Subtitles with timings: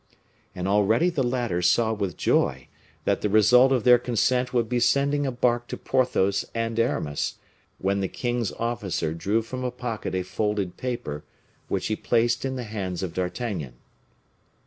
[0.55, 2.69] And already the latter saw with joy
[3.05, 7.35] that the result of their consent would be sending a bark to Porthos and Aramis,
[7.77, 11.23] when the king's officer drew from a pocket a folded paper,
[11.67, 13.75] which he placed in the hands of D'Artagnan.